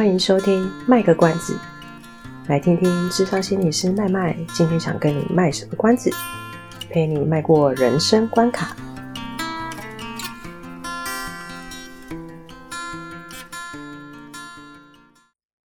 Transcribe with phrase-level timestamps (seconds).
[0.00, 1.54] 欢迎收听卖个关子，
[2.48, 6.10] 来听听智商心理师麦麦今天想跟你卖什么关子，
[6.88, 8.74] 陪你迈过人生关卡。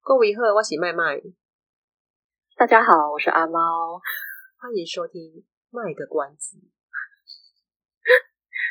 [0.02, 1.23] 各位好，我是麦麦。
[2.57, 4.01] 大家好，我是阿猫。
[4.57, 6.57] 欢迎收听卖个关子。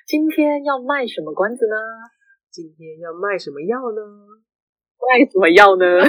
[0.06, 1.78] 今天要卖什么关子呢？
[2.52, 4.44] 今天要卖什么药呢？
[5.10, 5.86] 卖什么药呢？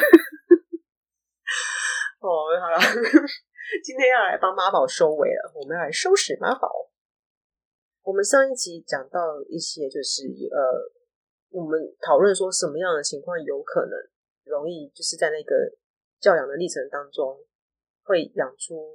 [2.20, 2.78] 哦，好了，
[3.84, 5.52] 今天要来帮妈宝收尾了。
[5.54, 6.70] 我们要来收拾妈宝。
[8.02, 10.58] 我们上一集讲到一些，就是呃，
[11.50, 13.92] 我们讨论说什么样的情况有可能
[14.44, 15.54] 容易，就是在那个
[16.20, 17.38] 教养的历程当中，
[18.04, 18.92] 会养出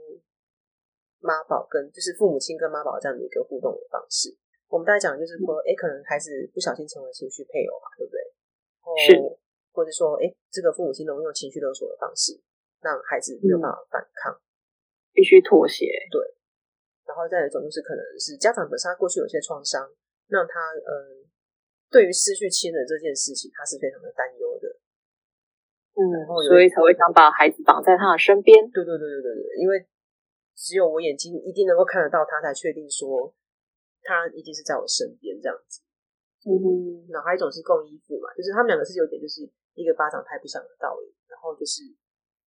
[1.19, 4.35] 妈宝跟就是父母亲跟妈宝这样的一个互动的方式。
[4.67, 8.21] 我们大家讲就是说，哎、嗯，可能孩子不小心成为情绪配偶嘛，对不对？
[9.05, 9.39] 是。
[9.79, 12.35] 或者说，哎，这个父母亲能用情绪勒索的方式
[12.83, 14.43] 让孩子没有办法反抗，嗯、
[15.15, 15.87] 必须妥协。
[16.11, 16.19] 对，
[17.07, 19.87] 然后再有一种就是可能是家长本身他过去有些创伤，
[20.27, 21.23] 让他嗯，
[21.87, 24.67] 对于失去亲人这件事情，他是非常的担忧的。
[25.95, 28.67] 嗯，然后所以才会想把孩子绑在他的身边。
[28.71, 29.87] 对对对对对对，因为
[30.55, 33.31] 只有我眼睛一定能够看得到他，才确定说
[34.03, 35.79] 他一定是在我身边这样子。
[36.47, 39.43] 嗯，然后还有一种是共依附嘛，就是他们两个是有点就是。
[39.79, 41.87] 一个巴掌拍不响的道理，然后就是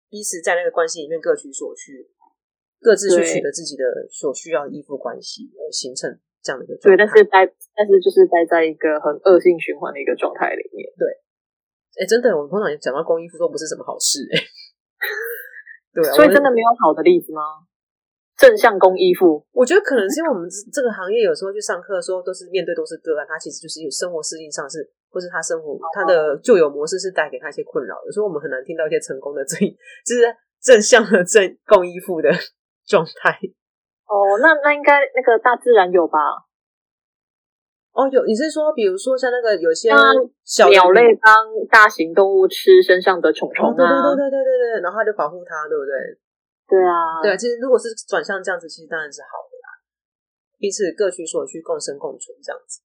[0.10, 2.10] 彼此在那个关系里面各取所需，
[2.82, 6.10] 各自去取得自己的所需要的依附关系，而形成
[6.42, 6.98] 这样的一个状态。
[6.98, 7.46] 对，但是待，
[7.78, 10.90] 但是就是待在一个很恶性循环的一个状态里面。
[10.98, 11.06] 对，
[12.02, 14.42] 哎，真的，我们通常讲到共依附都不是什么好事，哎，
[15.94, 17.70] 对啊，所以真的没有好的例子吗？
[18.40, 29.60] 正向共依附，我觉得可能是因为我们这个行业有时候去上课的时候，都是面对都是个案，他其实就是有生活适应上是，或是他生活他的旧有模式是带给他一些困扰，有时候我们很难听到一些成功的正，
[30.06, 30.24] 就是
[30.62, 32.30] 正向的正共依附的
[32.86, 33.40] 状态。
[34.08, 36.18] 哦，那那应该那个大自然有吧？
[37.94, 39.90] 哦，有，你是说，比如说像那个有些
[40.46, 43.76] 小鸟类帮大型动物吃身上的虫虫啊？
[43.76, 45.94] 对对对对对对对，然后他就保护它，对不对？
[46.70, 49.70] 对啊，对啊，其实如果是转向这样子，其实当然是好的啦，
[50.58, 52.82] 彼此各取所需，共生共存这样子。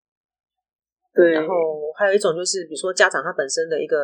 [1.14, 3.96] 对，然后还有一种就是，比如说家长他本身的一个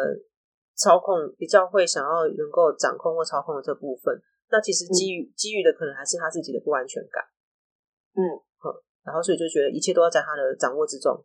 [0.76, 4.15] 操控，比较会想要能够掌控或操控的这部分，
[4.50, 7.25] 那其实基于、嗯、基于的可能还是他自己的不安全感。
[8.15, 8.22] 嗯，
[9.03, 11.19] 然后所以就觉得一切都要在他的掌握之中，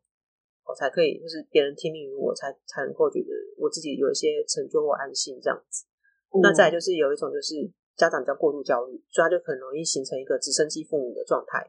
[0.66, 5.86] 我才可以，就是别人听命于我，才才能够觉得我自己有一些成就或安心这样子。
[6.34, 7.72] 嗯、那再来就是有一种就是。
[7.96, 11.64] 家长比较过度焦虑，所以他就很容易形成一个直升机父母的状态，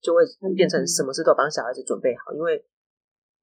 [0.00, 0.22] 就会
[0.54, 2.32] 变成什么事都帮小孩子准备好。
[2.32, 2.64] 因为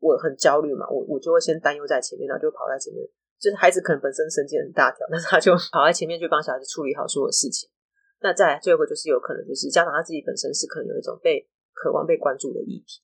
[0.02, 3.08] 我很焦虑嘛，我我就会先担忧在前面，然后就跑在前面。
[3.40, 7.70] 就是孩子可能本身神经很大条， 但是他就跑在前面，去帮小孩子处理好所有事情。
[8.20, 13.02] 那再来最后一个就是有可能就是家长他自己本身是可能有一种被渴望被关注的议题，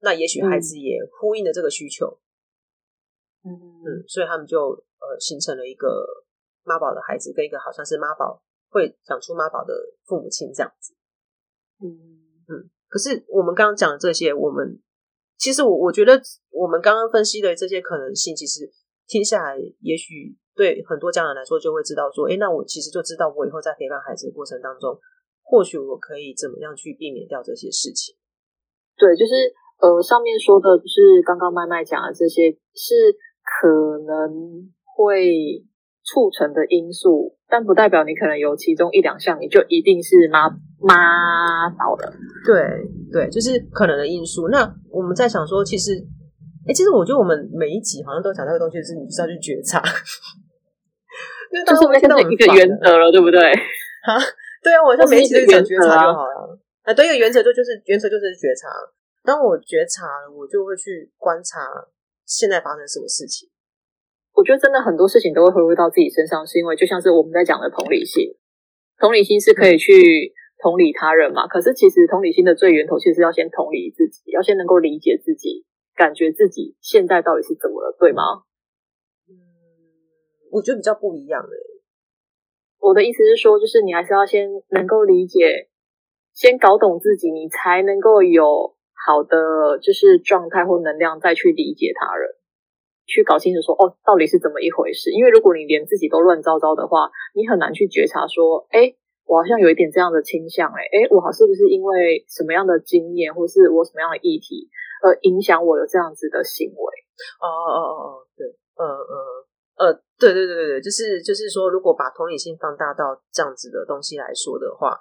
[0.00, 2.20] 那也许孩子也呼应了这个需求，
[3.42, 6.06] 嗯嗯，所以他们就呃形成了一个
[6.62, 8.42] 妈宝的孩子跟一个好像是妈宝。
[8.70, 9.72] 会长出妈宝的
[10.02, 10.94] 父母亲这样子，
[11.80, 11.94] 嗯
[12.48, 12.68] 嗯。
[12.88, 14.82] 可是我们刚刚讲的这些，我们
[15.44, 16.16] 其实我我觉得
[16.48, 18.64] 我们刚刚分析的这些可能性，其实
[19.06, 24.98] 听下来，也许对很多家长来说，就会知道说，哎，那我其实就知道，我以后在陪伴孩子的过程当中，
[25.42, 28.16] 或许我可以怎么样去避免掉这些事情。
[28.96, 29.52] 对，就是
[29.84, 33.12] 呃，上面说的，就是刚刚麦麦讲的这些，是
[33.44, 33.68] 可
[34.08, 35.60] 能会
[36.04, 37.36] 促成的因素。
[37.48, 40.48] 但不代表你可能有其中一两项，你就一定是妈
[40.80, 42.12] 妈宝的。
[42.44, 42.82] 对
[43.12, 44.48] 对，就是可能的因素。
[44.48, 45.94] 那我们在想说，其实，
[46.66, 49.78] 哎、欸，其实我觉得我们每一集好像都讲到一个东西，就是你就是要去觉察，
[51.64, 53.38] 就是变成一个原则了，对不对？
[54.02, 54.18] 啊，
[54.62, 56.58] 对啊，我就每一集都讲觉察就好了。
[56.82, 58.66] 啊，对，一个原则就就是原则就是觉察。
[59.22, 61.60] 当我觉察了，我就会去观察
[62.26, 63.48] 现在发生什么事情。
[64.34, 68.34] 我觉得真的很多事情都会回归到自己身上，是因为就像是我们在讲的同理心，
[68.98, 71.46] 同理心是可以去同理他人嘛。
[71.46, 75.64] 可是其实同理心的最源头，其实是要先同理自己，要先能够理解自己，
[75.94, 78.42] 感觉自己现在到底是怎么了，对吗？
[79.30, 79.32] 嗯，
[80.50, 81.56] 我觉得比较不一样诶。
[82.80, 85.68] 我的意思是说，就是你还是要先能够理解，
[86.34, 88.74] 先搞懂自己，你才能够有
[89.06, 92.28] 好的就是状态或能量，再去理解他人。
[93.06, 95.10] 去搞清楚说哦，到底是怎么一回事？
[95.10, 98.94] 因为如果你连自己都乱糟糟的话，你很难去觉察说，哎，
[99.26, 104.68] 我好像有一点这样的倾向，哎，哎，我好是不是因为什么样的经验，或是我什么样的议题，
[105.02, 106.86] 而，影响我有这样子的行为？
[107.40, 108.46] 哦哦哦哦，对，
[108.76, 109.14] 呃呃
[109.76, 114.98] 呃，对对对对对，就是就是说，如果把同理心放大到这样子的东西来说的话，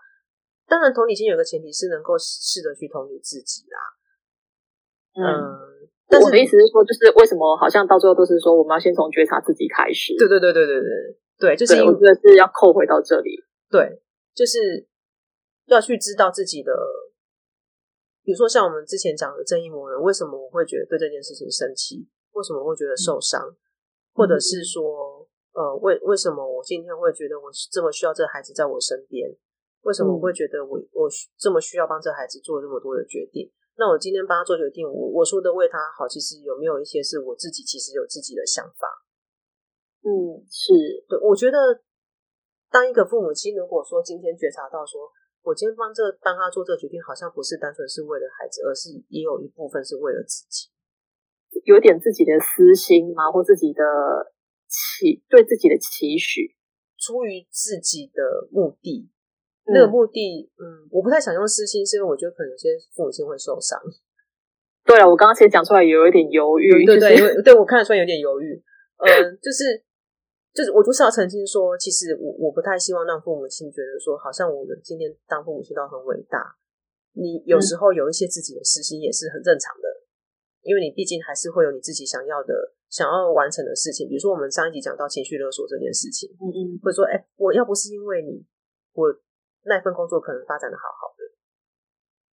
[0.68, 3.78] 当然同理心有个前提是能够试着去同理自己啦。
[5.16, 10.14] 嗯，但是我的意思是说，就是为什么好像到最后都是说我们要先从觉察自己开始？
[10.18, 10.90] 对对对对对对
[11.40, 13.44] 对，就是我觉得是要扣回到这里。
[13.70, 14.02] 对，
[14.36, 14.86] 就是
[15.66, 16.72] 要去知道自己的，
[18.24, 22.08] 比如说像我们之前讲的正义魔人，为什么我会觉得对这件事情生气？
[22.34, 23.42] 为什么会觉得受伤？
[23.50, 23.56] 嗯
[24.16, 29.28] 或者是说，呃，为为什么我今天会觉得我这么需要这个孩子在我身边？
[29.82, 33.52] 为什么我会觉得我我这么需要帮这孩子做这么多的决定？
[33.76, 38.88] 那我今天帮他做决定，我我说的为他好，其实有没有一些是我自己其实有自己的想法？
[40.04, 40.74] 嗯，是
[41.08, 41.18] 对。
[41.20, 41.58] 我觉得
[42.70, 45.10] 当一个父母亲，如果说今天觉察到说，
[45.42, 50.70] 我今天帮这帮他做这个决定，好像不是单纯是为了孩子，而是也有一部分是为了自己。
[51.66, 53.32] 有点自己的私心吗？
[53.32, 53.84] 或自己的
[54.68, 56.56] 期对自己的期许，
[56.98, 59.13] 出于自己的目的，嗯、
[59.74, 63.80] 那个目的，嗯，我不太想用私心，是因为我觉得可能有些父母亲会受伤。
[64.86, 68.62] 对了，我刚刚其实讲出来也有一点犹豫，对对，对，对我看得出来有点犹豫。
[68.98, 69.82] 嗯、呃，就是
[70.54, 76.56] 就是，我就是要澄清说，其实我我不太希望让父母亲觉得说，好像我们今天当父母亲都很伟大。
[77.14, 80.04] 你有时候有一些自己的私心也是很正常的。
[80.64, 82.56] 因为你毕竟还是会有你自己想要的、
[82.90, 88.42] 想要完成的事情，比如说我们上一集讲到情绪勒索这件事情，嗯嗯，或者说，哎、欸，我要不是因为你，
[88.94, 89.14] 我
[89.64, 91.24] 那份工作可能发展的好好的，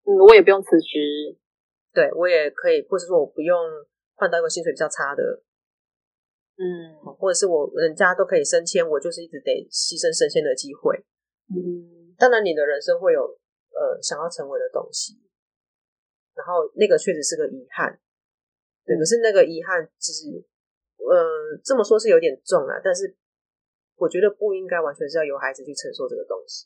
[0.06, 1.38] 嗯，我也不用辞职，
[1.94, 3.58] 对，我也可以，或者说我不用
[4.16, 5.42] 换到一个薪水比较差的，
[6.58, 10.98] 嗯，或者是我人家都可以升迁，我就是一直得牺牲升迁的机会，
[11.50, 13.22] 嗯，当然你的人生会有
[13.72, 15.22] 呃想要成为的东西，
[16.36, 18.00] 然后那个确实是个遗憾。
[18.86, 20.26] 对，可是那个遗憾，其实，
[20.98, 22.82] 呃，这么说是有点重啊。
[22.84, 23.16] 但是，
[23.98, 26.66] 我觉得不应该完全是要由孩子去承受这个东西，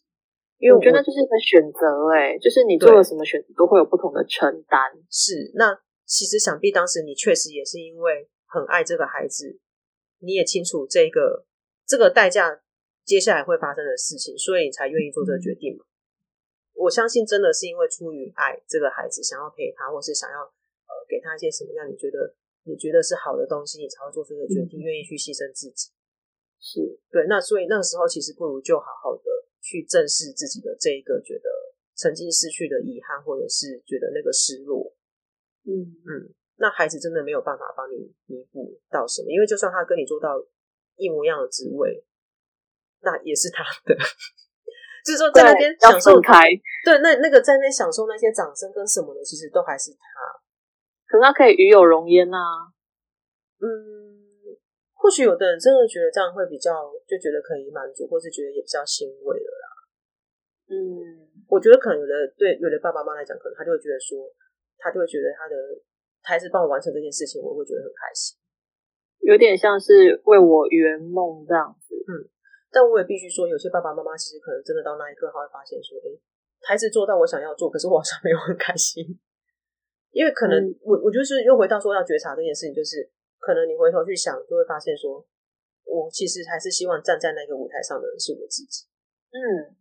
[0.63, 2.07] 因为我，觉得那就是一个选择。
[2.15, 4.79] 哎，就是你做了什么选择，都会有不同的承担。
[5.11, 5.75] 是，那
[6.07, 9.59] 其实想必当时你确实也是因为很爱这个孩子，
[10.23, 11.43] 你也清楚这个
[11.85, 12.63] 这个代价
[13.03, 15.77] 接下来会发生的事情，所以你才愿意做这个决定。
[16.75, 20.49] 我相信真的是因为出于爱这个孩子，想要陪他，或是想要。
[21.05, 22.33] 给他一些什么样你觉得
[22.63, 25.91] 你觉得是好的东西，你才会做出这个决定，愿、嗯、意去牺牲自己。
[26.57, 26.79] 是
[27.11, 29.21] 对，那所以那个时候其实不如就好好的
[29.63, 31.49] 去正视自己的这一个觉得
[31.95, 34.93] 曾经失去的遗憾，或者是觉得那个失落。
[35.63, 35.71] 嗯
[36.03, 40.35] 嗯，那孩子真的没有办法帮你弥补到什么，因为就算他跟你做到
[40.97, 42.03] 一模一样的职位，
[42.99, 43.95] 那也是他的，
[45.07, 46.43] 就是说在那边享受开。
[46.83, 49.97] 对，那那个在那边享受那些掌声跟什么的，其实都还是他。
[51.07, 52.73] 可是他可以与有荣焉啊，
[53.61, 53.67] 嗯，
[55.03, 56.71] 或许有的人真的觉得这样会比较，
[57.03, 59.67] 就觉得可以满足，或是觉得也比较欣慰了啦。
[60.71, 64.31] 嗯，我觉得可能有的对有的爸爸妈妈来讲，可能他就会觉得说，
[64.79, 65.55] 他就会觉得他的
[66.23, 68.39] 孩子帮我完成这件事情，我会觉得很开心，
[69.27, 71.99] 有点像是为我圆梦这样子。
[72.07, 72.23] 嗯，
[72.71, 76.07] 但我也必须说，有些爸爸妈妈其实可能真的到那一刻，他会发现说，哎，
[76.63, 79.03] 孩子做到我想要做，可是我好像没有很开心。
[80.15, 83.03] 因为可能我我就是又回到说要觉察这件事情，就是
[83.43, 85.19] 可能你回头去想，就会发现说，
[85.83, 88.87] 我其实还是希望站在那个舞台上的人是我自己。
[89.35, 89.75] 嗯，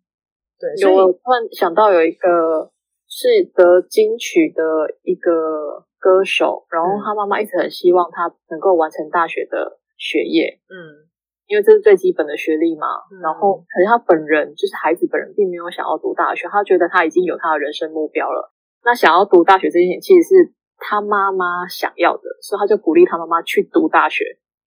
[0.58, 0.74] 对。
[0.74, 2.72] 所以我突然想到有一个
[3.06, 4.62] 是得金曲的
[5.02, 10.58] 一个歌手，然后他妈妈一直很希望他能够完成大学的学业。
[10.66, 11.06] 嗯，
[11.46, 12.88] 因为这是最基本的学历嘛。
[13.14, 18.50] 嗯，然后可是他本人就是孩子本人，并没有想要读大学，他觉得他已经有他的人生目标了。
[18.82, 24.24] 那想要读大学这件事情，其实是他妈妈想要的，所以他就鼓励他妈妈去读大学。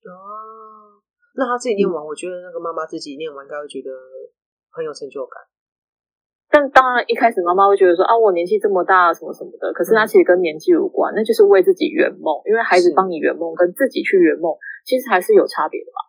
[0.07, 1.03] 哦，
[1.36, 3.91] 那他自己念完，嗯、我觉得那个妈妈自己念完，应该会觉得
[4.72, 5.43] 很有成就感。
[6.48, 9.74] 但当然，一开始妈妈会觉得说啊，我年纪这么大，什么什么的。
[9.74, 12.39] 可是那其实跟年纪无关，嗯、那就是为自己圆梦。
[12.45, 14.55] 因为孩子帮你圆梦，跟自己去圆梦，
[14.86, 16.00] 其实还是有差别的吧？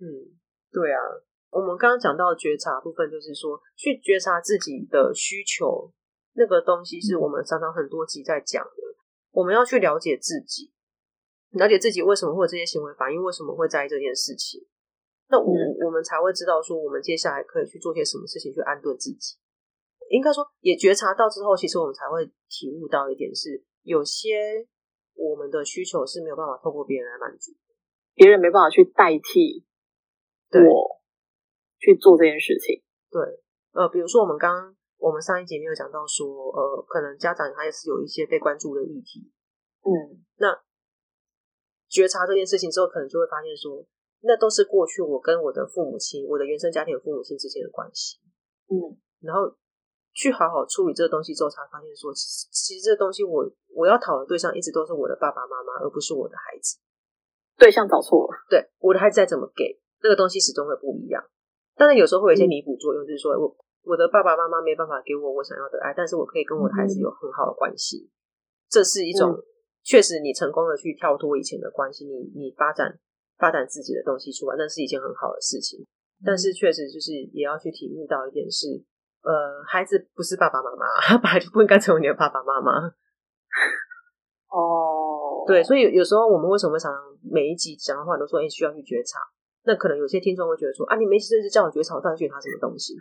[0.00, 0.06] 嗯，
[0.72, 1.00] 对啊。
[1.50, 5.90] 我们刚刚讲到觉察部分，就是说去觉察自己的需求。
[6.38, 8.82] 那个东西是我们常常很多集在讲的，
[9.36, 10.72] 我们要去了解自己，
[11.50, 14.64] 了解自己为什么会有这些行为反应，为什么会在意这件事情。
[15.28, 15.52] 那我
[15.84, 19.36] 我们才会知道说，我们接下来可以去做些什么事情去安顿自己。
[20.08, 24.66] 应该说，也觉察到之后，其实我们才会体悟到一点是，有些
[25.12, 27.52] 我们的需求是没有办法透过别人来满足，
[28.14, 29.66] 别人没办法去代替
[30.50, 31.02] 我
[31.78, 32.82] 去做这件事情。
[33.10, 33.20] 对，
[33.72, 34.74] 呃，比如说我们刚刚。
[34.98, 39.30] 我们上一节没有讲到说，呃，可能家长他也是有一些被关注的议题，
[39.84, 40.56] 嗯，那
[41.88, 43.84] 觉察这件事情之后，可能就会发现说，
[44.22, 48.18] 那都是过去我跟我的父母亲、我的原生家庭的父母亲之间的关系。
[48.68, 49.54] 嗯，然后
[50.12, 56.78] 去好好处理这个东西之后，才发现说，其实其实这个东西我我要讨的对象一直都是我的爸爸妈妈，而不是我的孩子。
[57.56, 58.36] 对象找错了。
[58.50, 61.22] 对，我的孩子再怎么给，那个东西始终会不一样。
[61.76, 68.04] 当然有时候会有一些弥补作用，嗯、就是说我我的爸爸妈妈没办法给我我想要的爱，但是我可以跟我的孩子有很好的关系。
[68.04, 68.10] 嗯、
[68.68, 69.42] 这是一种、嗯、
[69.82, 72.98] 确实你成功的去跳脱以前的关系，你你发展。
[73.38, 75.86] 发展自己的东西出来，那是一件很好的事情。
[76.24, 78.82] 但是确实就是也要去体悟到一点是，
[79.20, 82.88] 呃，孩子不是爸爸妈妈，他本来就不应该成为你的爸爸妈妈。
[84.48, 86.98] 哦，对，所以有时候我们为什么常常
[87.30, 89.20] 每一集讲的话都说，哎，需要去觉察？
[89.64, 92.96] 那可能有些听众会觉得说，啊，你每次叫我觉察，我到底觉察什么东西？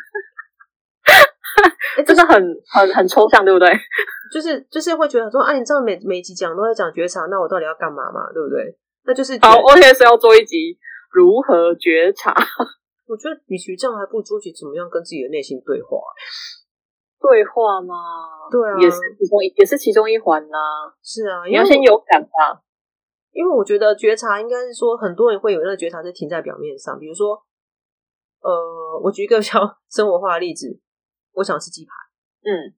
[1.97, 2.35] 哎，真的很
[2.67, 3.69] 很很抽象，对不对？
[4.33, 8.31] 就是就是会觉得说，啊，你知道每每集讲都在讲觉察，那我到底要干嘛嘛？
[8.33, 8.77] 对不对？
[9.05, 10.77] 那就是好，我也是要做一集
[11.11, 12.33] 如何觉察。
[13.07, 15.99] 我觉得与其这样，还不如做一集怎么样跟自己的内心对话。
[17.21, 17.95] 对话吗？
[18.51, 20.57] 对啊，也是其中也是其中一环呐。
[21.03, 22.61] 是啊，你要先有感吧。
[23.31, 26.97] 因为我觉得觉察应该是说，很多人会有那个觉察是停在表面上。
[26.97, 27.35] 比如说，
[28.41, 29.59] 呃，我举一个比较
[29.91, 30.67] 生活化的例子，
[31.35, 31.91] 我想吃鸡排。
[32.41, 32.73] 嗯，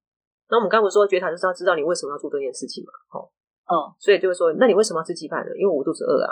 [0.50, 2.92] 那我们刚不是说觉察就是要知道你为什么要做这件事情嘛？
[3.18, 3.32] 哦。
[3.68, 5.52] 嗯，所以就会说，那你为什么要吃鸡排呢？
[5.56, 6.32] 因为我肚子饿啊。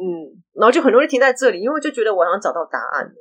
[0.00, 3.14] 嗯，然后就很容易停在这里，因为就觉得我好像找到答案了，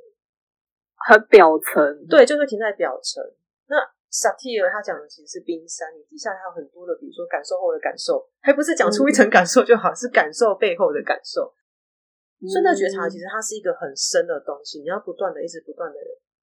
[1.07, 2.07] 很表层。
[2.07, 3.21] 对，就是停在表层。
[3.67, 3.75] 那
[4.09, 11.53] 萨提尔他讲的其实是冰山，你底下还有很多的，比如说感受后的感受，还不是讲出一层感受就好，嗯、是感受背后的感受。
[12.39, 15.99] 嗯、所以那觉察其实它是一个很深的东西，你要不断的、一直不断的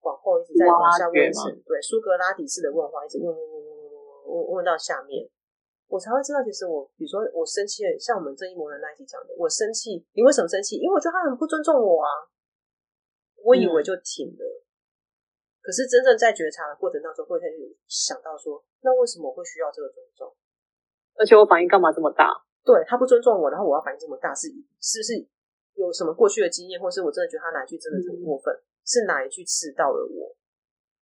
[0.05, 1.49] 往后，一直在往下问层。
[1.65, 5.25] 对，苏格拉底式的问话，一直问问问问问问问到下面。
[5.85, 10.77] 我才会知道，其实我，比如说我生气了，像我们正义魔人那一集讲的，我生气，你为什么生气？
[10.77, 12.09] 因为我觉得他很不尊重我啊。
[13.45, 14.65] 我以为就停了，嗯、
[15.61, 20.33] 可是真正在觉察的过程当中，会开始想到说，那为什么我会需要这个尊重？
[21.13, 22.33] 而且我反应干嘛这么大？
[22.65, 24.49] 对，他不尊重我，然后我要反应这么大，是
[24.81, 25.27] 是不是
[25.75, 28.51] 有什么过去的经验，或是我真的觉得他哪一句真的很过分？
[28.51, 30.35] 嗯、是哪一句刺到了我？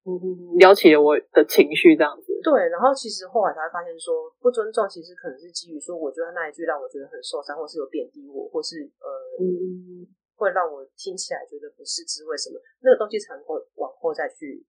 [0.04, 2.36] 嗯嗯，撩起了我的情绪，这样子。
[2.44, 9.08] 对，然后其实后来才会发现说，说不尊重其实可能是基于说，我觉得那一句让我觉得很受伤，或是有贬低我，或是呃，
[9.40, 10.04] 嗯，
[10.36, 14.60] 会让我听起来觉得不是滋味什么，那个东西才能够往后再去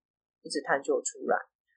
[0.43, 1.35] 一直探究出来。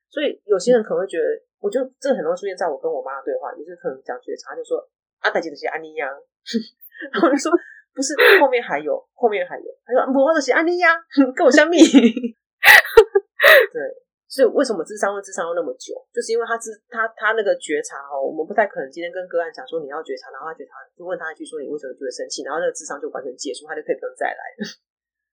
[0.10, 4.78] 所以有些人可能会觉得，嗯、我觉得这个很容易出现在我跟我妈的对话，也是可能讲觉察，就说
[5.26, 6.06] 阿达姐的些安妮呀，
[7.10, 7.50] 然后我就说
[7.98, 10.94] 不是，后面还有，后面还有，他说我的是安妮呀，
[11.34, 11.82] 跟我相比。
[11.82, 13.82] 对，
[14.30, 15.98] 所以为什么智商会智商要那么久？
[16.14, 24.64] 就是因为他知他他那个觉察哦，我们不太可能今天跟个案讲说你要觉察，然后他觉察就问他一句说你为什么觉得生气，然后那个智商就完全结束，他就可以不用再来了。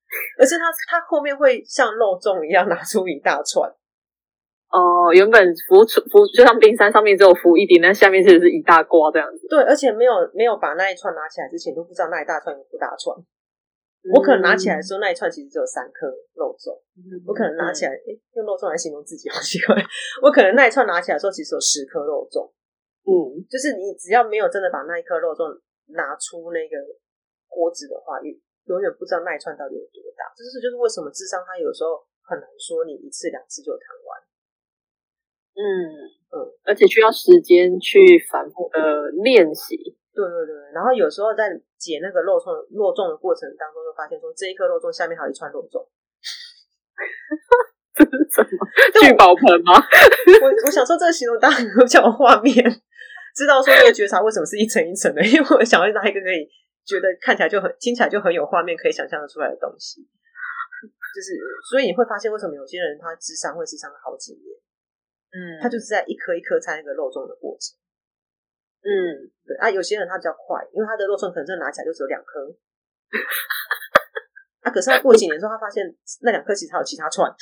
[0.40, 3.68] 而且他他后面会像肉粽一样拿出一大串
[4.74, 5.38] 哦，原本
[5.70, 9.46] 浮出浮就像冰山上面只有浮一点，那下面其实是一大挂这样子。
[9.46, 13.14] 对，而且没有没有把那一串拿起来之前都不知道那一大串有多大串。
[14.10, 16.74] 我可能拿起来的时候，那一串其实只有三颗肉粽。
[17.24, 19.78] 我可能拿起来，诶、欸，用肉粽来形容自己好奇怪。
[20.20, 22.50] 我可能那一串拿起来的时候，其实有十颗肉粽。
[23.06, 25.54] 嗯，就是你只要没有真的把那一颗肉粽
[25.94, 26.74] 拿出那个
[27.46, 28.34] 锅子的话，永
[28.74, 30.26] 永远不知道那一串到底有多大。
[30.34, 34.18] 这是就是为什么智商它有时候很难说你一次两次就谈完。
[35.54, 35.62] 嗯
[36.34, 36.34] 嗯，
[36.66, 37.98] 而且需要时间去
[38.30, 39.76] 反复的练习。
[40.14, 45.82] 对对对，然后有时候在解那个肉粽肉粽的过程当中，就发现说这一颗肉粽下面还有一串肉粽，
[47.94, 48.50] 这是什么
[49.02, 49.74] 聚宝盆吗？
[50.42, 51.58] 我我想说这个形容大家
[52.00, 52.54] 有画面，
[53.34, 56.46] 知道说那个觉察为什么是一层一层的，因为我想要拿一个可以
[56.86, 61.34] 觉得看起来就很听起来就很有画面，可以想象得出来的东西，就是
[61.70, 64.46] 所以你会发现为什么有些人他智商会智商了好几年，
[65.34, 67.74] 嗯，他就是在一颗一颗拆那个肉粽的过程。
[68.86, 72.54] 嗯，对啊，有些人他比较快，因为他的肉串可能真的拿起来就只有两颗，
[74.60, 75.82] 啊，可是他过几年之后，他发现
[76.20, 77.34] 那两颗其实还有其他串，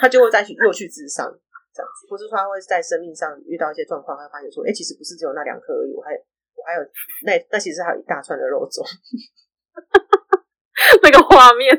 [0.00, 1.26] 他就会再去又去咨商
[1.72, 6.80] 这样子，或是说他会在生命上遇到一些状况，他发现说，哎、欸，其实不是只有那两颗而已，我还我还有
[7.24, 8.84] 那那其实还有一大串的肉粽，
[11.02, 11.72] 那个画面，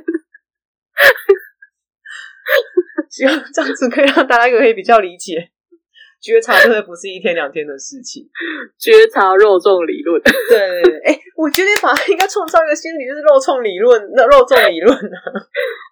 [3.09, 5.51] 希望这样子可以让大家可以比较理解。
[6.21, 8.25] 觉察真的不是一天两天的事情。
[8.79, 10.57] 觉察肉粽理论， 对
[11.05, 15.17] 哎、欸，我觉得反而应该创造一个新理，就是肉粽理论，那肉粽理论啊。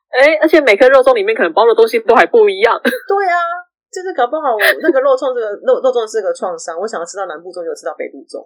[0.10, 2.79] 哎、欸，而且每颗肉粽里面可能包的东西都还不一样。
[2.81, 2.89] 对
[3.29, 3.38] 啊，
[3.93, 8.41] 就是搞不好我那个肉粽这个肉肉粽是个创伤，我想要吃到南部粽，又吃到北部粽。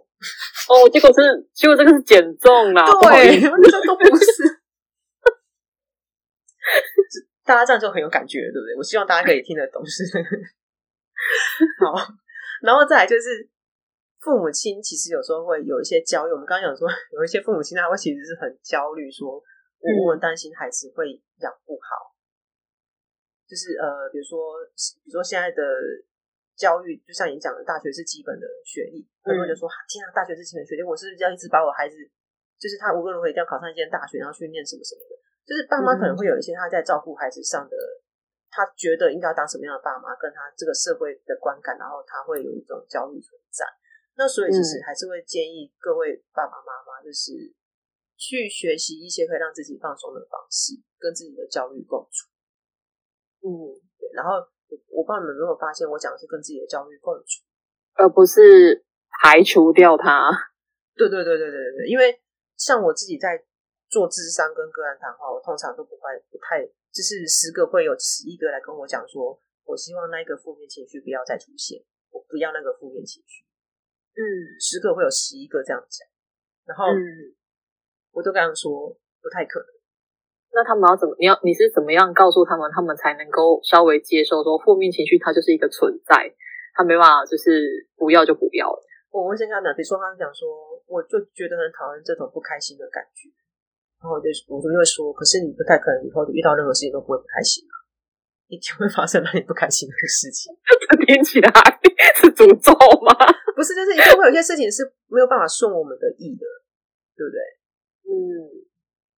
[0.67, 1.23] 哦，结果是
[1.53, 4.25] 结果这个是减重啦，对，这都不是。
[7.47, 8.75] 大家这样就很有感觉，对不对？
[8.75, 10.03] 我希望大家可以听得懂，是
[11.79, 11.95] 好。
[12.61, 13.47] 然后再来就是
[14.19, 16.33] 父母亲，其实有时候会有一些焦虑。
[16.33, 19.41] 我们刚刚讲说，有一些父母亲他会其实是很焦虑，说
[19.79, 22.11] 我很担心孩子会养不好。
[23.47, 24.59] 就是呃，比如说，
[25.05, 25.63] 比如说现在的
[26.57, 31.95] 教育，就像你讲的，大学是基本的学历，很多人就说：“天啊，大学是基本学历，我是不是要一直把我孩子，
[32.59, 35.15] 就是他无论如何一定要考上一间大学，然后去念什么什么的。”
[35.47, 37.75] 就是爸妈可能会有一些他在照顾孩子上的，
[38.51, 43.63] 他觉得应该要当什么样的爸妈，跟他这个社会的观感，然后他会有一种焦虑存在。
[44.19, 47.31] 那所以其实还是会建议各位爸爸妈妈，就是
[48.17, 52.27] 去学习一些可以让自己放松的方式，跟自己的焦虑共处。
[53.47, 54.09] 嗯，对。
[54.11, 54.35] 然后
[54.67, 57.45] 我我不知道你们有没有发现，我讲的是跟自己的焦虑共处，
[57.93, 58.83] 而不是
[59.21, 60.27] 排除掉它。
[60.97, 61.87] 对对对对对对对。
[61.87, 62.19] 因为
[62.57, 63.45] 像我自己在
[63.89, 73.43] 做智商跟个案谈话，我通常都不会不太，就是十个会有十一个来跟我讲说，我希望那个负面情绪不要再出现，我不要那个负面情绪。
[74.17, 74.21] 嗯，
[74.59, 76.07] 十个会有十一个这样讲，
[76.65, 76.85] 然后
[78.11, 78.89] 我都跟他们说
[79.21, 79.67] 不太可能。
[80.51, 81.15] 那他们要怎么？
[81.19, 86.33] 你要你是怎么样告诉他们，他们才能够稍微接受说负面情绪它就是一个存在，
[86.73, 88.83] 他没办法就是不要就不要了。
[89.11, 90.49] 我会先跟他讲，比如说他讲说，
[90.87, 93.29] 我就觉得很讨厌这种不开心的感觉。
[93.99, 97.73] 然后我就我就会说，可是你不太可能以后遇到任何事情都不会不开心啊，
[98.47, 100.53] 一定会发生让你不开心的事情。
[100.91, 101.49] 这 听起来
[102.21, 103.11] 是诅咒吗？
[103.57, 106.45] 不是，就是一定会有些事情是没有办法顺我们的意的，
[107.17, 107.41] 对不对？
[108.05, 108.13] 嗯，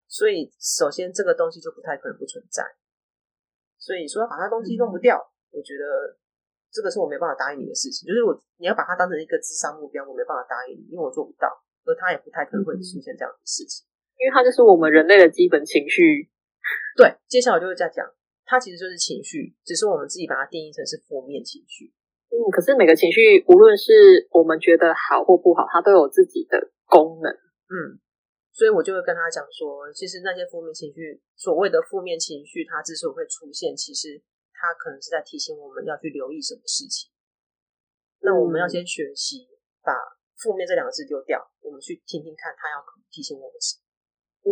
[0.06, 2.62] 所以首先这个东西就不太可能不存在。
[3.76, 6.14] 所以说要把它东西弄不掉，嗯、我觉得
[6.70, 8.06] 这个是我没办法答应你的事情。
[8.06, 11.50] 就是我你要把它当成一个智商目标，我没办法答应你，因为我做不到，
[11.82, 13.87] 而它也不太可能会出现这样的事情。
[14.18, 16.28] 因为它就是我们人类的基本情绪，
[16.96, 17.14] 对。
[17.28, 18.04] 接下来我就会再讲，
[18.44, 21.94] 它其实就是情绪，只是我们自己把它定义成是负面情绪。
[22.28, 27.32] 嗯，可是每个情绪，无论是我们觉得好或不好，它都有自己的功能。
[27.32, 28.02] 嗯，
[28.52, 34.20] 所以我就会跟他讲说，其实那些负面情绪，所谓的负面情绪，它之所以会出现，其实
[34.52, 37.08] 它可能是在提醒我们要去留意什么事情。
[38.20, 39.46] 那我们要先学习
[39.80, 39.94] 把
[40.36, 43.87] 负面这两个字丢掉，我们去听听看，他要提醒我们什么。
[44.44, 44.50] 嗯，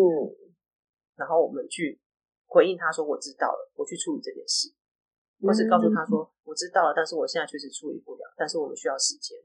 [1.17, 2.01] 然后我们去
[2.47, 4.73] 回应他说：“我知道了，我去处理这件事。”
[5.43, 9.37] 或是告诉他说：“我知道了，但是我现在确实处理不了，但是我们需要时间。”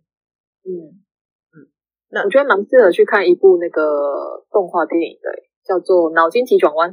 [0.64, 1.04] 嗯
[1.52, 1.68] 嗯，
[2.10, 5.28] 那我觉得蛮适合去看一部那个动画电影的，
[5.64, 6.92] 叫做《脑筋急转弯》。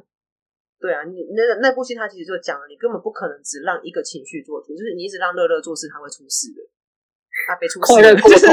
[0.80, 6.62] 对啊，你那那部戏它其实就讲了，你根本不可能只让一个情绪做主，就是你一直让乐乐做事，他会出事的。
[7.48, 8.46] 阿贝出事了，就 是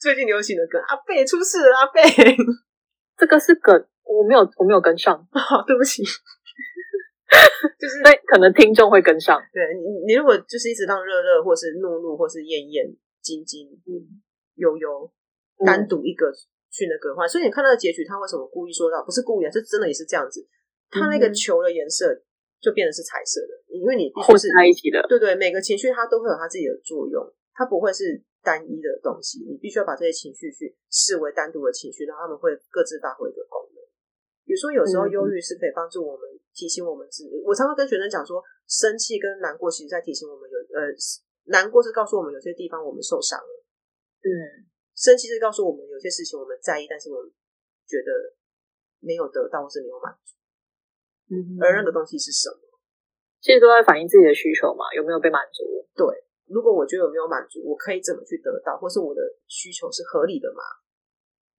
[0.00, 2.02] 最近流行的歌，阿贝出事了，阿伯。
[3.20, 6.00] 这个是梗，我没有，我没有跟上， 哦、对不起。
[7.78, 9.38] 就是对，可能听众会跟上。
[9.52, 12.88] 对你，你如果就是一直让热热，或是怒怒，或是厌厌、
[13.20, 14.24] 津津、嗯、
[14.56, 15.12] 悠悠，
[15.66, 16.32] 单独一个
[16.72, 19.04] 去那个的话，嗯、所以你看到的结局，他为什么故意说到？
[19.04, 20.40] 不是故意啊，是真的也是这样子。
[20.88, 22.08] 他那个球的颜色
[22.60, 25.04] 就变得是彩色的，因为你必须是在一起的。
[25.06, 28.24] 对对，每个情绪它都会有它自己的作用，它不会是。
[28.42, 33.80] 单一的东西，你必须要把这些情绪去视为单独的情绪，然后他们会各自发挥一个功能。
[34.44, 37.30] 比如说，有时候忧郁是可以帮助我们提醒我们自己。
[37.44, 40.90] 我常常跟学生讲说，生气跟难过其实在提醒我们有呃，
[41.52, 43.64] 难过是告诉我们有些地方我们受伤了，
[44.22, 47.30] 嗯，生气是告诉我们有些事情我们在意，但是我们
[47.86, 48.34] 觉得
[48.98, 50.34] 没有得到或是没有满足，
[51.30, 52.80] 嗯，而那个东西是什么？
[53.40, 55.86] 其实都在反映自己的需求嘛，有没有被满足？
[55.94, 56.24] 对。
[56.50, 60.62] 如果我觉得我没有满足，我可以怎么去得到，或是我的需求是合理的吗？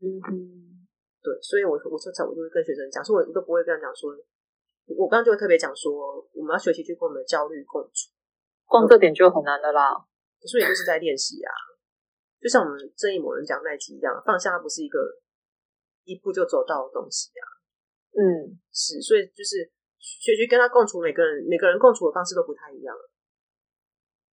[0.04, 0.30] 嗯哼，
[1.24, 4.12] 对，所以我我就才我就会跟学生讲，所以我都不会跟他讲说，
[4.98, 8.12] 我刚刚就会特别讲说，我们要学习去跟我们的焦虑共处，
[8.66, 9.96] 光这点就很难的啦。
[10.44, 11.54] 所以就是在练习啊，
[12.42, 15.00] 就像我们正义某人讲那集一样，放下它不是一个
[16.04, 17.46] 一步就走到的东西啊。
[18.18, 22.98] 嗯，是，所以就是学习跟他共处，每个人每个人共处的方式都不太一样。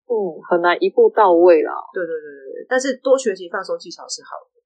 [0.08, 1.72] 嗯，很难一步到位啦。
[1.92, 4.56] 对对对对，但是多学习放松技巧是好的。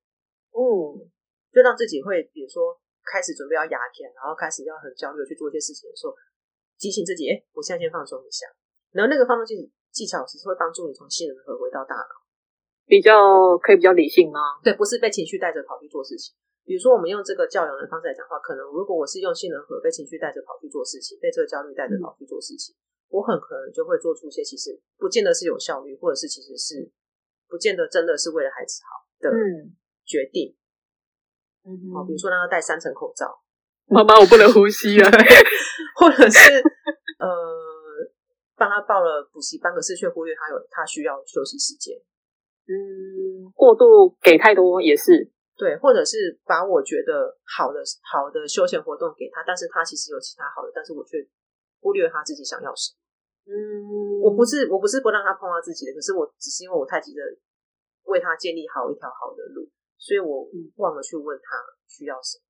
[0.54, 1.10] 嗯，
[1.50, 6.14] 就让自己会，比如说开始准备要压肩，然后开始要很焦虑的去做一些事情的时候，
[6.78, 8.46] 提醒自己，哎，我现在先放松一下。
[8.94, 12.14] 然后那个放松技技巧其实会帮助你从杏仁核回到大脑，
[12.86, 14.62] 比较可以比较理性吗？
[14.62, 16.36] 对，不是被情绪带着跑去做事情。
[16.64, 22.76] 比如说我们用这个教养的方式来讲话，可能如果我是用杏仁核被情绪带着跑去做事情，被这个焦虑带着跑去做事情。
[23.12, 26.90] 嗯我很可能就会做出一些其实不见得是有效率，或者是其实是
[27.46, 29.30] 不见得真的是为了孩子好的
[30.06, 30.56] 决定。
[31.64, 33.38] 嗯，好，比如说让他戴三层口罩，
[33.92, 35.10] 妈妈我不能呼吸啊，
[36.00, 36.40] 或者是
[37.20, 37.28] 呃
[38.56, 41.94] 帮他报了补习班，可是却忽略他有他需要休息时间。
[42.64, 45.30] 嗯，过度给太多也是。
[45.58, 51.18] 对，或者是把我觉得好的好的休闲活动给他，但是他其实有其他好的，但是我却
[51.80, 53.01] 忽略他自己想要什么。
[53.44, 57.20] 嗯，我不是我不是不让他碰到自己的，可是我只是因为我太急着
[58.06, 59.66] 为他建立好一条好的路，
[59.98, 62.44] 所以我忘了去问他需要什么。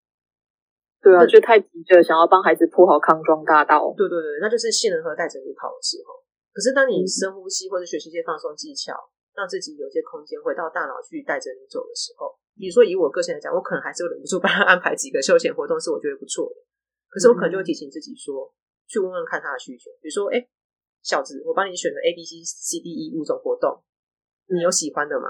[1.03, 3.93] 对啊，就太急着想要帮孩子铺好康庄大道。
[3.97, 6.15] 对对对，那就是杏仁核带着你跑的时候。
[6.53, 8.93] 可是当你深呼吸或者学习一些放松技巧，
[9.35, 12.37] 让自己有些空间回到大脑去带着你走的时候。
[12.55, 16.61] 比如说，以我个性来讲，我可能还是会忍不住帮他安排几个休闲活动，是我觉得不错的。
[17.09, 18.53] 可是我可能就会提醒自己说，
[18.87, 19.91] 去问问看他的需求。
[19.99, 20.39] 比如说，哎，
[21.03, 23.83] 小子，我帮你选了 A、B、C、C、D、E 五种活动，
[24.47, 25.29] 你有喜欢的吗？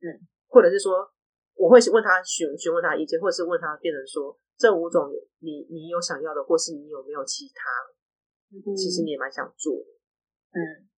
[0.00, 1.12] 嗯，或者是说，
[1.54, 7.62] 我会问他询询问他意见，或者是问他变成说，这五种你你有想要的，或是你有没有其他？
[8.76, 9.90] 其实你也蛮想做的，
[10.58, 10.88] 嗯。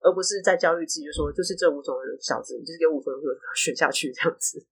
[0.00, 4.64] 而不是在焦虑自己，就说就是这五种的小子，你就是给五种就选下去这样子。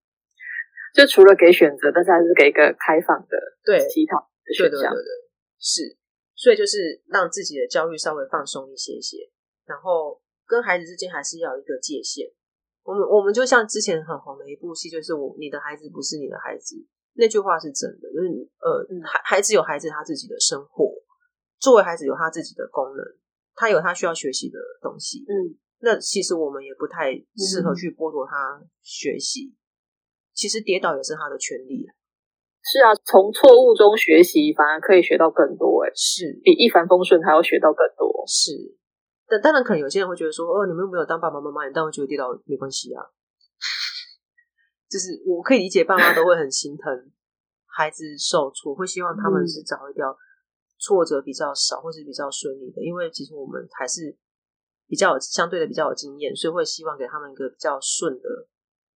[0.95, 4.95] 就除了给选择，但是还是给一个开放的，对其他的选项。
[4.95, 5.11] 对对对对，
[5.59, 5.99] 是。
[6.37, 9.29] 所以就是让自己的焦虑稍微放松一些些，
[9.65, 12.31] 然后跟孩子之间还是要有一个界限。
[12.85, 16.77] 我们我们就像之前很红的一部戏，就是我你的孩子不是你的孩子，
[17.15, 20.93] 那句话是真的，就是呃，孩孩子有孩子他自己的生活，
[21.59, 23.05] 作为孩子有他自己的功能。
[23.59, 29.47] 他有他需要学习的东西，嗯，那其实我们也不太适合去剥夺他学习。
[29.47, 29.57] 嗯、
[30.35, 31.89] 其实跌倒也是他的权利。
[32.67, 38.25] 是啊，从错误中学习反而可以学到更多，哎，是比一帆风顺还要学到更多。
[38.27, 38.75] 是，
[39.29, 43.07] 但当然可能有些人会觉得说，哦，你们有没有当爸爸妈妈，你当然觉得跌倒没关系啊。
[44.91, 47.13] 就是我可以理解，爸妈都会很心疼
[47.65, 50.17] 孩子受挫，会希望他们是找一条。
[50.79, 54.15] 挫折比较少，或是比较顺利的，因为其实我们还是
[54.87, 58.47] 比较相对的比较有经验，所以会希望给他们一个比较顺的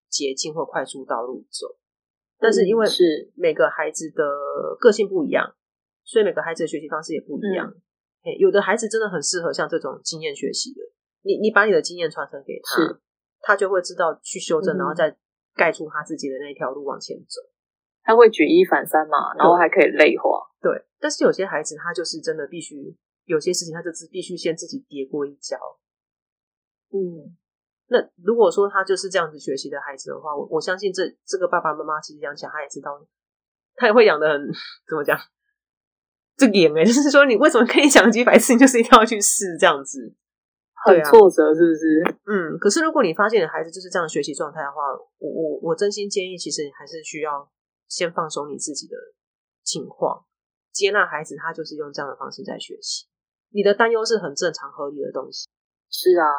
[0.09, 1.78] 捷径或快速道路走。
[2.39, 4.23] 但是因为是每个孩子的
[4.79, 5.55] 个性不一样，
[6.03, 7.67] 所以每个孩子的学习方式也不一样。
[7.67, 10.81] 嗯、有的孩子真的很适合像这种经验学习的，
[11.21, 12.99] 你你把你的经验传承给他，
[13.41, 15.15] 他就会知道去修正，嗯、然后再
[15.55, 17.41] 盖出他自己的那条路往前走。
[18.03, 20.39] 他会举一反三嘛，然后还可以类化。
[20.61, 25.57] 对，但是有些孩子他就是真的必须有些事情，他就是必须先自己跌过一跤。
[26.91, 27.37] 嗯，
[27.89, 33.05] 那如果说他就是这样子学习的孩子的话，我我相信这这个爸爸妈妈其实养起来他也知道，
[33.75, 34.47] 他也会养的很
[34.87, 35.19] 怎么讲，
[36.37, 40.13] 这个也没，就是说你为什么可以讲几百次，你就是一定要去试这样子，
[40.85, 42.17] 很挫折是不是？
[42.25, 47.49] 嗯，可是如果你发现你的孩子就是这样学习状态的话，我我我真心建议，其实你还是需要。
[47.89, 48.95] 先放松你自己的
[49.63, 50.23] 情况，
[50.71, 53.07] 接纳孩子，他就是用这样的方式在学习。
[53.49, 55.49] 你的担忧是很正常合理的东西。
[55.89, 56.29] 是啊，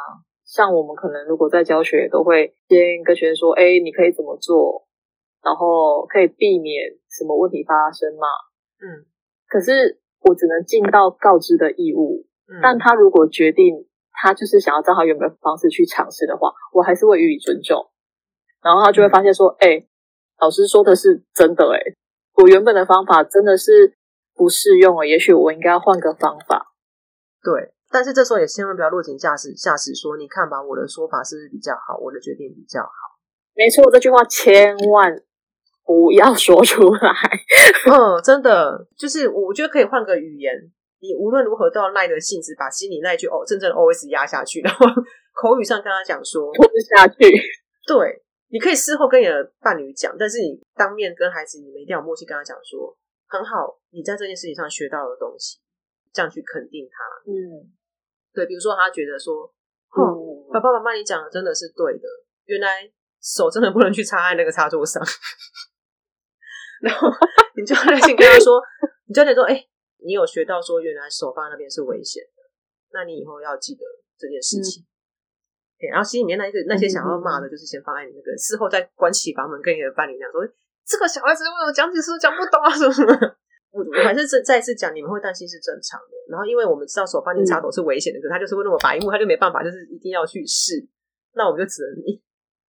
[0.50, 4.84] 像我们可能如果在教学，都会先跟学生说：“哎，你可以怎么做，
[5.44, 8.26] 然后可以避免什么问题发生嘛。”
[8.82, 9.06] 嗯。
[9.46, 12.26] 可是我只能尽到告知的义务。
[12.48, 12.58] 嗯。
[12.60, 17.90] 但他如果决定他就是想要照他原本的方式去尝试的话，我还是会予以尊重。
[18.60, 19.76] 然后他就会发现说：“哎。
[19.76, 19.86] 嗯。”
[20.40, 21.78] 老师说的是真的诶，
[22.42, 23.94] 我原本的方法真的是
[24.34, 26.72] 不适用了，也许我应该要换个方法。
[27.42, 31.98] 对，但是这时候也千万不要落井下石，下石说，你看吧，我的说法是不是比较好？
[31.98, 32.90] 我的决定比较好。
[33.54, 35.22] 没错，这句话千万
[35.84, 37.10] 不要说出来。
[37.90, 40.54] 嗯，真的，就是我觉得可以换个语言，
[41.00, 44.86] 你无论如何都要耐着性子，把心里那句哦，真正的 OS 压下去，然后
[45.34, 47.16] 口语上跟他讲说吞下去。
[47.86, 48.22] 对。
[48.52, 52.98] 你可以事后跟你的伴侣讲，但是你当面跟孩子，你们一定要默契，跟他讲说
[53.28, 55.60] 很好，你在这件事情上学到的东西，
[56.12, 57.30] 这样去肯定他。
[57.30, 57.70] 嗯，
[58.32, 59.42] 对，比如说他觉得说，
[59.96, 62.06] 哦，爸爸妈妈你讲的真的是对的，
[62.44, 62.90] 原来
[63.20, 65.02] 手真的不能去插在那个插座上，
[66.82, 67.08] 然后
[67.56, 68.62] 你就耐心跟他说，
[69.06, 69.70] 你就得说，哎、欸，
[70.04, 72.42] 你有学到说原来手放在那边是危险的，
[72.92, 73.80] 那你以后要记得
[74.18, 74.82] 这件事情。
[74.82, 74.86] 嗯
[75.90, 80.46] 然后心里面那个那些想要骂的，就是先放在你那个事后再关起房门跟你的伴侣讲说，
[80.84, 83.16] 这个小孩子为什么讲解都讲不懂啊什么什么？
[83.80, 86.12] 我我还是再再次讲，你们会担心是正常的。
[86.28, 90.86] 然后因为我们知道手帮你插头是危险的，可是他就是会那么白目，他就没办法，就是一定要去试。
[91.32, 91.90] 那我们就只能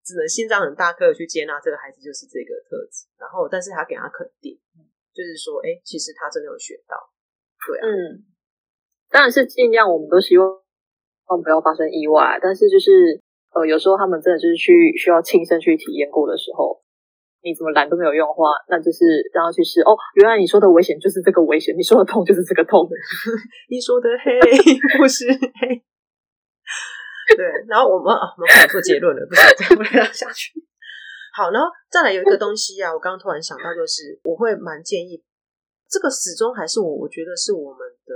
[0.04, 3.10] 只能心脏很大颗的去接纳这个孩子就是这个特质。
[3.18, 4.58] 然后，但是他给他肯定，
[5.12, 6.96] 就是说，哎，其实他真的有学到，
[7.66, 7.84] 对啊。
[7.90, 8.24] 嗯
[9.10, 10.46] 当然是尽量，我们都希望
[11.42, 12.38] 不要发生意外。
[12.40, 13.18] 但是就是
[13.52, 16.80] 呃，有时候他们真的就是去需要亲身去体验过的时候，
[17.42, 19.80] 你怎么拦都没有用的话，那就是让他去试。
[19.82, 22.88] 哦，原来你说的危险就是这个危险，你说的痛就是这个痛，
[23.70, 24.36] 你说的黑
[24.98, 25.82] 不是黑。
[27.36, 30.52] 对，然后我们啊，我们快做结论了，不想再不聊下去。
[31.32, 35.22] 好，然后再来有一个东西啊，我刚刚突然想到，就是我会蛮建议，
[35.88, 38.12] 这个始终还是我，我觉得是我们的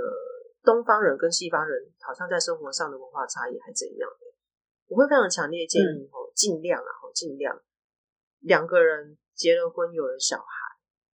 [0.63, 4.27] 东方人跟西方人好像在生活上的文化差异还怎样的，
[4.89, 7.55] 我会非常强烈建议哦，尽量啊，尽量
[8.45, 10.45] 两个人结了婚有了小孩，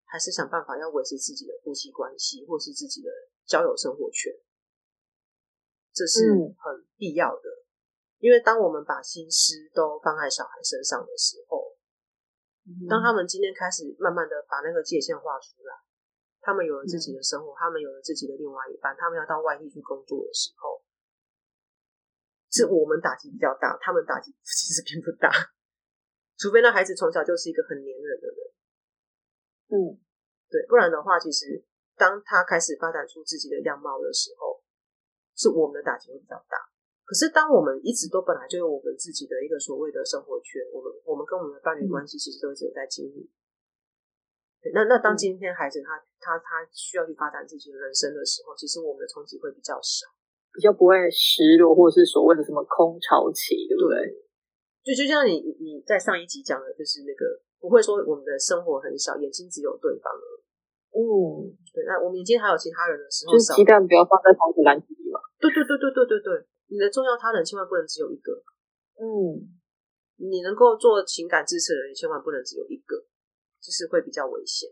[0.03, 3.09] 还是想办法要维持自己的夫妻关系，或是自己的
[3.45, 4.33] 交友生活圈，
[5.93, 7.43] 这是很必要的。
[8.19, 11.73] 因为当我们把心思都放在小孩身上的时候，
[12.67, 15.73] 嗯、当他们今天开始慢慢的把那个界限画出来，
[16.41, 20.83] 他们有了自己的生活，嗯、他们有了自己的另外一半，他们要到外地去工作的时候，
[22.51, 25.31] 是我们打击比较大，他们打击 其实并不大，
[26.41, 28.37] 除非那孩子从小就是一个很黏人的人，
[29.69, 30.01] 嗯，
[30.49, 31.61] 对，不然的话，其实
[31.93, 34.57] 当他开始发展出自己的样貌的时候，
[35.37, 36.57] 是我们的打击会比较大。
[37.05, 43.29] 可是，当我们一直都本来就有我们自己的一个所谓的生活圈，我们我们跟我们的伴侣关系其实都一直有在经营。
[44.63, 50.07] 对，那那当今天孩子他他他需要去发展自己的人生的时候，其实我们的冲击会比较少，
[50.53, 54.09] 比较不会失落，或者是所谓的什么空巢期，对不对？
[54.83, 60.43] 就就像你你在上一集讲的，就是那个不会说我们的生活很小，眼睛只有对方了。
[60.91, 61.85] 嗯，对。
[61.85, 65.19] 那我们眼睛还有其他人的时候，就是鸡蛋不要放在同一个篮子里嘛。
[65.39, 66.47] 对对对对对对对。
[66.67, 68.31] 你的重要他人千万不能只有一个，
[68.95, 69.43] 嗯，
[70.15, 72.95] 你能够做情感支持的人千万不能只有一个，
[73.59, 74.69] 就是会比较危险。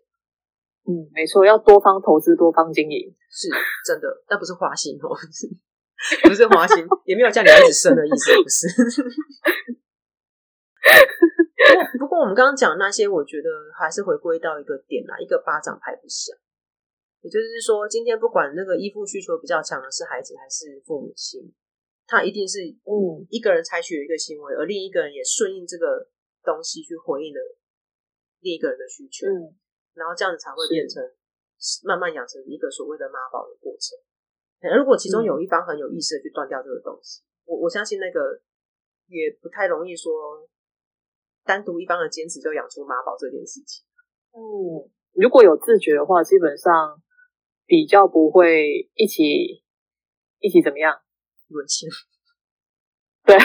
[0.87, 3.49] 嗯，没错，要多方投资，多方经营，是
[3.85, 5.11] 真的，但不是花心哦，
[6.23, 8.67] 不是花心，也没有叫你一直生的意思，不是。
[11.99, 16.35] 不过我们刚刚讲那些，我觉得还是回归到一个点啦，一个巴掌拍不响。
[17.21, 21.53] 也就是说，今天不管那个依附需求比较强的是孩子还是父母亲。
[22.07, 26.09] 他一定是嗯，一个人采取一个行为，而另一个人也顺应这个
[26.41, 27.39] 东西去回应了
[28.39, 29.53] 另一个人的需求，嗯，
[29.93, 31.03] 然后这样子才会变成
[31.83, 33.93] 慢慢养成一个所谓的妈宝的过程。
[34.75, 38.41] 如果其中有一方很有意识的去断掉这个东西，嗯、我我相信那个
[39.05, 40.49] 也不太容易说
[41.45, 43.85] 单独一方的坚持就养出妈宝这件事情。
[44.31, 47.01] 嗯，如果有自觉的话，基本上
[47.65, 49.63] 比较不会一起
[50.39, 50.99] 一起怎么样。
[51.49, 51.89] 沦陷，
[53.25, 53.35] 对，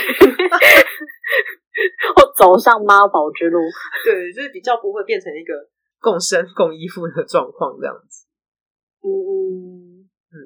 [2.14, 3.58] 或走上妈宝之路，
[4.04, 8.26] 对，就是比较不会变成一个共生共依附的状况这样子。
[9.00, 10.36] 嗯嗯嗯，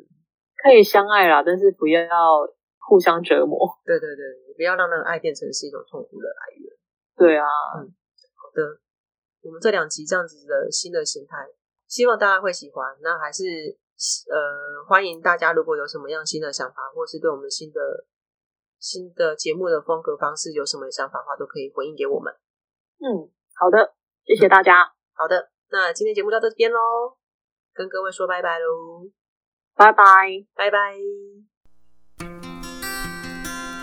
[0.63, 2.07] 可以相爱啦，但是不要
[2.79, 3.59] 互相折磨。
[3.85, 4.23] 对对对，
[4.57, 6.68] 不要让那个爱变成是一种痛苦的来源。
[7.19, 7.45] 对啊，
[7.77, 7.85] 嗯，
[8.35, 8.81] 好的，
[9.43, 11.37] 我们这两集这样子的新的形态，
[11.87, 12.97] 希望大家会喜欢。
[13.03, 13.77] 那还是。
[14.31, 18.07] 呃，欢迎大家，如果有什么样新的想法，或是对我们新的
[18.79, 22.33] 新的节目的风格方式有什么想法的话，都可以回应给我们。
[23.01, 24.83] 嗯，好的，谢谢大家。
[24.83, 26.79] 嗯，好的，那今天节目到这边喽，
[27.75, 29.11] 跟各位说拜拜喽，
[29.75, 30.05] 拜拜，
[30.55, 31.58] 拜拜。